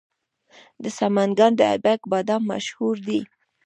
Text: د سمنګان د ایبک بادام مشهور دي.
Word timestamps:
د 0.83 0.85
سمنګان 0.97 1.51
د 1.59 1.61
ایبک 1.71 2.01
بادام 2.11 2.41
مشهور 2.51 2.95
دي. 3.07 3.21